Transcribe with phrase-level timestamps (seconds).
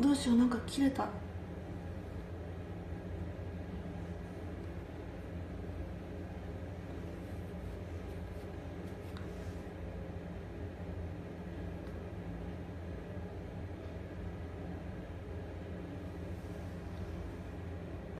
[0.00, 1.06] どうしようなんか切れた。